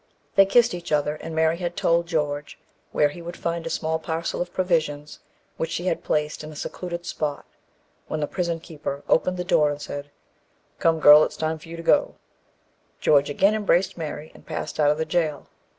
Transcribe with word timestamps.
They 0.33 0.45
had 0.45 0.51
kissed 0.51 0.73
each 0.73 0.91
other, 0.91 1.13
and 1.17 1.35
Mary 1.35 1.57
had 1.57 1.77
told 1.77 2.07
George 2.07 2.57
where 2.91 3.09
he 3.09 3.21
would 3.21 3.37
find 3.37 3.67
a 3.67 3.69
small 3.69 3.99
parcel 3.99 4.41
of 4.41 4.51
provisions 4.51 5.19
which 5.57 5.69
she 5.69 5.85
had 5.85 6.03
placed 6.03 6.43
in 6.43 6.51
a 6.51 6.55
secluded 6.55 7.05
spot, 7.05 7.45
when 8.07 8.19
the 8.19 8.25
prison 8.25 8.59
keeper 8.59 9.03
opened 9.07 9.37
the 9.37 9.43
door 9.43 9.69
and 9.69 9.79
said, 9.79 10.09
"Come, 10.79 10.99
girl, 10.99 11.23
it 11.23 11.33
is 11.33 11.37
time 11.37 11.59
for 11.59 11.69
you 11.69 11.77
to 11.77 11.83
go." 11.83 12.15
George 12.99 13.29
again 13.29 13.53
embraced 13.53 13.95
Mary, 13.95 14.31
and 14.33 14.43
passed 14.43 14.79
out 14.79 14.89
of 14.89 14.97
the 14.97 15.05
jail. 15.05 15.49